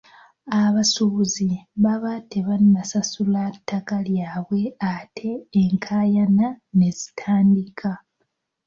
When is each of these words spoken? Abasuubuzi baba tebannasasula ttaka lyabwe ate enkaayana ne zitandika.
Abasuubuzi 0.61 1.49
baba 1.83 2.13
tebannasasula 2.31 3.43
ttaka 3.55 3.95
lyabwe 4.07 4.61
ate 4.93 5.31
enkaayana 5.63 6.47
ne 6.77 6.89
zitandika. 6.97 7.91